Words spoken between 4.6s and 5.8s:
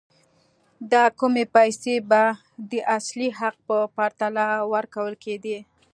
ورکول کېدې.